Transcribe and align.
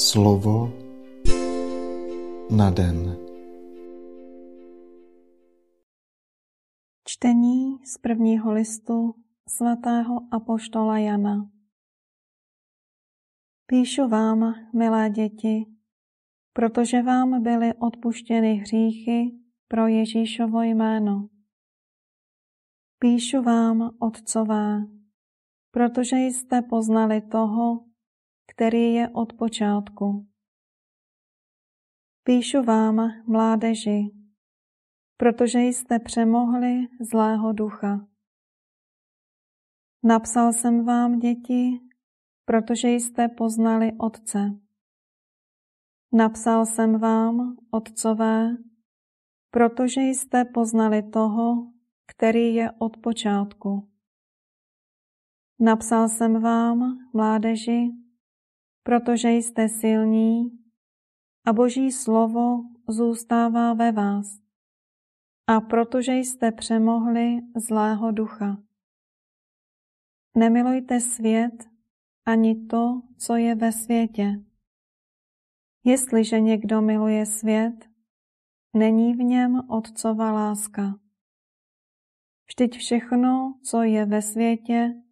Slovo 0.00 0.72
na 2.56 2.70
den. 2.70 3.16
Čtení 7.04 7.78
z 7.84 7.98
prvního 7.98 8.52
listu 8.52 9.14
svatého 9.48 10.20
apoštola 10.32 10.98
Jana. 10.98 11.50
Píšu 13.66 14.08
vám, 14.08 14.54
milé 14.74 15.10
děti, 15.10 15.66
protože 16.52 17.02
vám 17.02 17.42
byly 17.42 17.74
odpuštěny 17.74 18.54
hříchy 18.54 19.30
pro 19.68 19.86
Ježíšovo 19.86 20.62
jméno. 20.62 21.28
Píšu 22.98 23.42
vám, 23.42 23.90
otcové, 23.98 24.86
protože 25.70 26.16
jste 26.16 26.62
poznali 26.62 27.20
toho, 27.20 27.89
který 28.50 28.94
je 28.94 29.08
od 29.08 29.32
počátku. 29.32 30.26
Píšu 32.22 32.62
vám, 32.62 33.10
mládeži, 33.26 34.10
protože 35.16 35.58
jste 35.58 35.98
přemohli 35.98 36.88
zlého 37.10 37.52
ducha. 37.52 38.06
Napsal 40.02 40.52
jsem 40.52 40.84
vám, 40.84 41.18
děti, 41.18 41.80
protože 42.44 42.88
jste 42.88 43.28
poznali 43.28 43.92
Otce. 43.98 44.60
Napsal 46.12 46.66
jsem 46.66 46.98
vám, 46.98 47.56
otcové, 47.70 48.56
protože 49.50 50.00
jste 50.00 50.44
poznali 50.44 51.02
toho, 51.02 51.72
který 52.06 52.54
je 52.54 52.70
od 52.78 52.96
počátku. 52.96 53.88
Napsal 55.60 56.08
jsem 56.08 56.42
vám, 56.42 56.98
mládeži, 57.12 57.90
protože 58.82 59.30
jste 59.30 59.68
silní 59.68 60.50
a 61.46 61.52
Boží 61.52 61.92
slovo 61.92 62.64
zůstává 62.88 63.74
ve 63.74 63.92
vás 63.92 64.40
a 65.46 65.60
protože 65.60 66.12
jste 66.12 66.52
přemohli 66.52 67.40
zlého 67.56 68.10
ducha. 68.10 68.62
Nemilujte 70.36 71.00
svět 71.00 71.68
ani 72.26 72.66
to, 72.66 73.02
co 73.18 73.36
je 73.36 73.54
ve 73.54 73.72
světě. 73.72 74.44
Jestliže 75.84 76.40
někdo 76.40 76.82
miluje 76.82 77.26
svět, 77.26 77.88
není 78.76 79.14
v 79.14 79.18
něm 79.18 79.70
otcova 79.70 80.32
láska. 80.32 81.00
Vždyť 82.48 82.78
všechno, 82.78 83.58
co 83.62 83.82
je 83.82 84.06
ve 84.06 84.22
světě, 84.22 85.02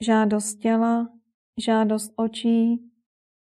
žádost 0.00 0.54
těla, 0.54 1.08
žádost 1.60 2.12
očí 2.16 2.91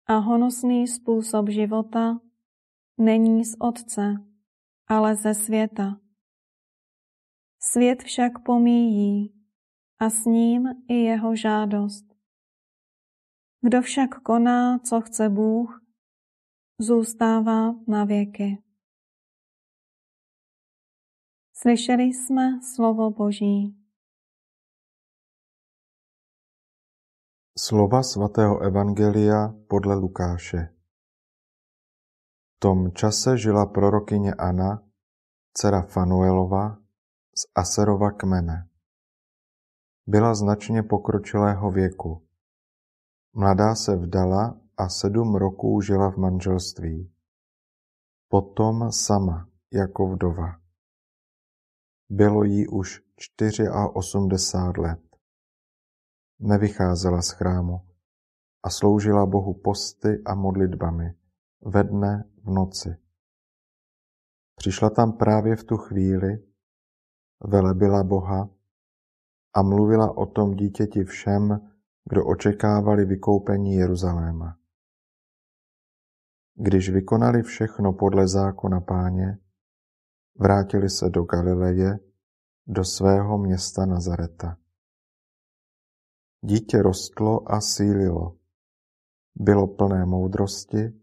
a 0.08 0.18
honosný 0.18 0.88
způsob 0.88 1.50
života 1.50 2.20
není 2.98 3.46
z 3.46 3.56
Otce, 3.60 4.14
ale 4.88 5.16
ze 5.16 5.34
světa. 5.34 6.00
Svět 7.60 8.04
však 8.04 8.44
pomíjí 8.46 9.34
a 10.00 10.10
s 10.10 10.26
ním 10.26 10.68
i 10.90 10.94
jeho 10.94 11.36
žádost. 11.36 12.06
Kdo 13.62 13.82
však 13.82 14.22
koná, 14.22 14.80
co 14.80 15.02
chce 15.02 15.30
Bůh, 15.30 15.82
zůstává 16.80 17.76
na 17.88 18.06
věky. 18.06 18.64
Slyšeli 21.54 22.04
jsme 22.04 22.60
slovo 22.76 23.12
Boží. 23.12 23.77
Slova 27.60 28.04
svatého 28.04 28.60
Evangelia 28.62 29.50
podle 29.68 29.96
Lukáše 29.96 30.70
V 32.56 32.60
tom 32.60 32.92
čase 32.92 33.38
žila 33.38 33.66
prorokyně 33.66 34.34
Anna, 34.34 34.84
dcera 35.54 35.82
Fanuelova, 35.82 36.78
z 37.38 37.44
Aserova 37.56 38.12
kmene. 38.12 38.70
Byla 40.08 40.36
značně 40.36 40.84
pokročilého 40.84 41.72
věku. 41.72 42.28
Mladá 43.34 43.76
se 43.76 43.96
vdala 43.96 44.60
a 44.78 44.90
sedm 44.90 45.36
roků 45.36 45.82
žila 45.82 46.12
v 46.12 46.18
manželství. 46.18 47.12
Potom 48.30 48.92
sama, 48.92 49.50
jako 49.74 50.08
vdova. 50.08 50.62
Bylo 52.10 52.44
jí 52.44 52.68
už 52.68 53.02
čtyři 53.16 53.68
a 53.68 53.88
osmdesát 53.88 54.78
let 54.78 55.07
nevycházela 56.40 57.22
z 57.22 57.32
chrámu 57.32 57.82
a 58.64 58.70
sloužila 58.70 59.26
Bohu 59.26 59.54
posty 59.54 60.22
a 60.26 60.36
modlitbami 60.36 61.16
ve 61.62 61.84
dne 61.84 62.24
v 62.44 62.50
noci. 62.50 62.98
Přišla 64.56 64.90
tam 64.90 65.14
právě 65.14 65.56
v 65.56 65.64
tu 65.64 65.78
chvíli, 65.78 66.44
velebila 67.44 68.04
Boha 68.04 68.50
a 69.54 69.62
mluvila 69.62 70.18
o 70.18 70.26
tom 70.26 70.56
dítěti 70.56 71.04
všem, 71.04 71.70
kdo 72.10 72.26
očekávali 72.26 73.06
vykoupení 73.06 73.76
Jeruzaléma. 73.76 74.58
Když 76.56 76.90
vykonali 76.90 77.44
všechno 77.44 77.94
podle 77.94 78.28
zákona 78.28 78.82
páně, 78.82 79.38
vrátili 80.40 80.90
se 80.90 81.10
do 81.10 81.24
Galileje, 81.24 82.00
do 82.68 82.84
svého 82.84 83.38
města 83.38 83.86
Nazareta. 83.86 84.58
Dítě 86.42 86.82
rostlo 86.82 87.52
a 87.52 87.62
sílilo. 87.62 88.38
Bylo 89.36 89.68
plné 89.68 90.06
moudrosti 90.06 90.94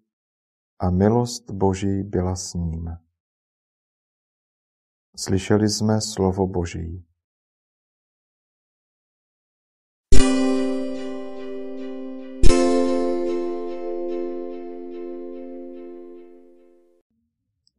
a 0.78 0.91
milost 0.91 1.50
Boží 1.50 2.03
byla 2.03 2.37
s 2.37 2.55
ním. 2.55 2.91
Slyšeli 5.17 5.69
jsme 5.69 6.00
slovo 6.00 6.47
Boží. 6.47 7.05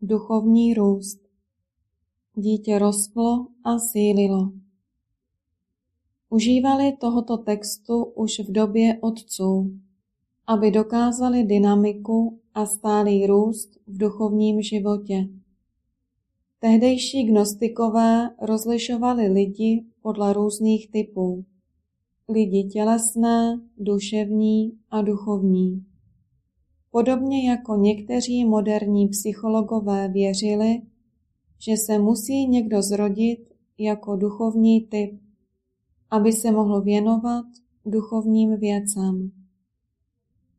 Duchovní 0.01 0.73
růst. 0.73 1.19
Dítě 2.33 2.79
rostlo 2.79 3.47
a 3.63 3.79
sílilo. 3.79 4.64
Užívali 6.29 6.97
tohoto 6.99 7.37
textu 7.37 8.03
už 8.03 8.39
v 8.39 8.51
době 8.51 8.97
otců, 9.01 9.71
aby 10.47 10.71
dokázali 10.71 11.43
dynamiku 11.43 12.39
a 12.53 12.65
stálý 12.65 13.27
růst 13.27 13.69
v 13.87 13.97
duchovním 13.97 14.61
životě. 14.61 15.27
Tehdejší 16.59 17.23
gnostikové 17.23 18.29
rozlišovali 18.41 19.27
lidi 19.27 19.85
podle 20.01 20.33
různých 20.33 20.91
typů. 20.91 21.45
Lidi 22.29 22.63
tělesné, 22.63 23.61
duševní 23.77 24.71
a 24.89 25.01
duchovní. 25.01 25.85
Podobně 26.91 27.49
jako 27.49 27.75
někteří 27.75 28.45
moderní 28.45 29.07
psychologové 29.07 30.07
věřili, 30.07 30.81
že 31.59 31.77
se 31.77 31.99
musí 31.99 32.47
někdo 32.47 32.81
zrodit 32.81 33.53
jako 33.77 34.15
duchovní 34.15 34.81
typ, 34.81 35.19
aby 36.11 36.33
se 36.33 36.51
mohl 36.51 36.81
věnovat 36.81 37.45
duchovním 37.85 38.57
věcem. 38.57 39.31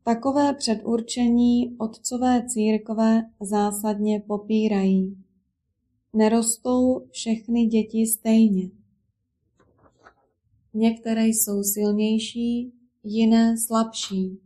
Takové 0.03 0.53
předurčení 0.53 1.77
otcové 1.77 2.45
církve 2.47 3.29
zásadně 3.41 4.19
popírají. 4.19 5.17
Nerostou 6.13 7.07
všechny 7.11 7.65
děti 7.65 8.05
stejně. 8.05 8.69
Některé 10.73 11.27
jsou 11.27 11.63
silnější, 11.63 12.73
jiné 13.03 13.57
slabší, 13.57 14.39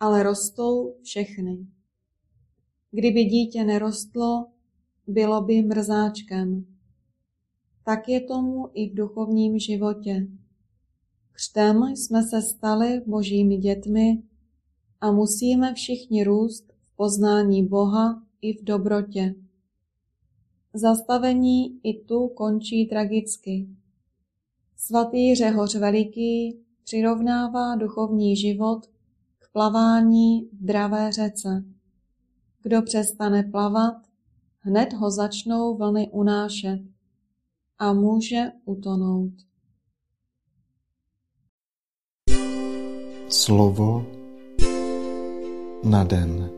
ale 0.00 0.22
rostou 0.22 0.94
všechny. 1.02 1.66
Kdyby 2.90 3.24
dítě 3.24 3.64
nerostlo, 3.64 4.46
bylo 5.06 5.42
by 5.42 5.62
mrzáčkem 5.62 6.77
tak 7.88 8.08
je 8.08 8.20
tomu 8.20 8.68
i 8.74 8.90
v 8.90 8.94
duchovním 8.94 9.58
životě. 9.58 10.26
Křtem 11.32 11.82
jsme 11.82 12.22
se 12.22 12.42
stali 12.42 13.02
božími 13.06 13.56
dětmi 13.56 14.22
a 15.00 15.12
musíme 15.12 15.74
všichni 15.74 16.24
růst 16.24 16.72
v 16.84 16.96
poznání 16.96 17.66
Boha 17.66 18.22
i 18.40 18.58
v 18.58 18.64
dobrotě. 18.64 19.34
Zastavení 20.74 21.80
i 21.82 22.04
tu 22.04 22.28
končí 22.28 22.86
tragicky. 22.86 23.68
Svatý 24.76 25.34
Řehoř 25.34 25.74
Veliký 25.74 26.58
přirovnává 26.84 27.76
duchovní 27.76 28.36
život 28.36 28.86
k 29.38 29.52
plavání 29.52 30.40
v 30.42 30.64
dravé 30.64 31.12
řece. 31.12 31.64
Kdo 32.62 32.82
přestane 32.82 33.42
plavat, 33.42 33.96
hned 34.58 34.92
ho 34.92 35.10
začnou 35.10 35.76
vlny 35.76 36.08
unášet 36.12 36.80
a 37.78 37.92
může 37.92 38.42
utonout. 38.64 39.32
Slovo 43.28 44.06
na 45.84 46.04
den. 46.04 46.57